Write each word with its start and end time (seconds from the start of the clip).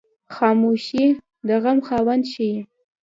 خاموشي، 0.35 1.05
د 1.15 1.17
زغم 1.53 1.77
خاوند 1.87 2.23
ښیي. 2.31 2.57